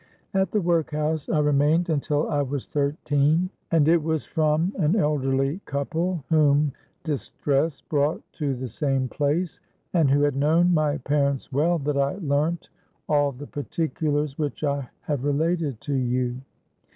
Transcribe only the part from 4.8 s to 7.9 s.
elderly couple whom distress